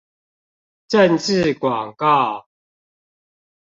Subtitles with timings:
[0.87, 2.47] 政治廣告